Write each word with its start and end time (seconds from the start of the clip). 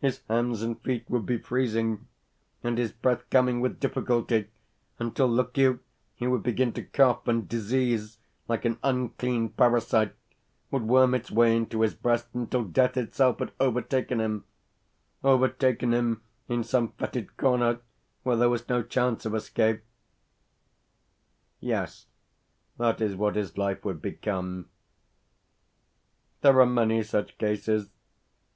His 0.00 0.22
hands 0.28 0.62
and 0.62 0.80
feet 0.82 1.08
would 1.08 1.24
be 1.26 1.38
freezing, 1.38 2.08
and 2.60 2.76
his 2.76 2.90
breath 2.90 3.30
coming 3.30 3.60
with 3.60 3.78
difficulty; 3.78 4.48
until, 4.98 5.28
look 5.28 5.56
you, 5.56 5.78
he 6.16 6.26
would 6.26 6.42
begin 6.42 6.72
to 6.72 6.82
cough, 6.82 7.28
and 7.28 7.48
disease, 7.48 8.18
like 8.48 8.64
an 8.64 8.80
unclean 8.82 9.50
parasite, 9.50 10.12
would 10.72 10.82
worm 10.88 11.14
its 11.14 11.30
way 11.30 11.56
into 11.56 11.82
his 11.82 11.94
breast 11.94 12.26
until 12.34 12.64
death 12.64 12.96
itself 12.96 13.38
had 13.38 13.52
overtaken 13.60 14.18
him 14.20 14.42
overtaken 15.22 15.94
him 15.94 16.20
in 16.48 16.64
some 16.64 16.88
foetid 16.98 17.36
corner 17.36 17.78
whence 18.24 18.40
there 18.40 18.50
was 18.50 18.68
no 18.68 18.82
chance 18.82 19.24
of 19.24 19.36
escape. 19.36 19.84
Yes, 21.60 22.08
that 22.76 23.00
is 23.00 23.14
what 23.14 23.36
his 23.36 23.56
life 23.56 23.84
would 23.84 24.02
become. 24.02 24.68
There 26.40 26.60
are 26.60 26.66
many 26.66 27.04
such 27.04 27.38
cases. 27.38 27.90